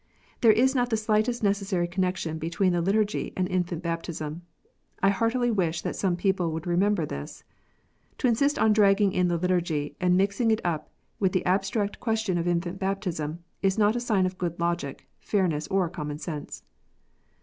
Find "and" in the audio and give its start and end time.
3.37-3.47, 10.01-10.17